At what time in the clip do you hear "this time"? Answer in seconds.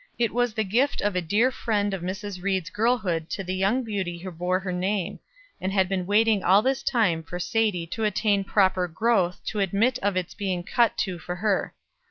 6.63-7.21